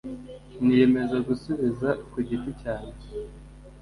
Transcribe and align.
niyemeza 0.63 1.17
gusubiza 1.27 1.89
ku 2.11 2.17
giti 2.27 2.51
cyanjye 2.61 3.05